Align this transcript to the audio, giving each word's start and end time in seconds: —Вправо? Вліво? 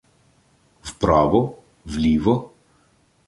—Вправо? 0.83 1.55
Вліво? 1.85 2.51